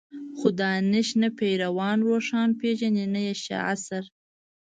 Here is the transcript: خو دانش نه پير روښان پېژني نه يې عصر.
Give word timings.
خو 0.37 0.47
دانش 0.59 1.07
نه 1.21 1.29
پير 1.37 1.57
روښان 2.07 2.49
پېژني 2.59 3.05
نه 3.13 3.21
يې 3.27 3.33
عصر. 3.71 4.03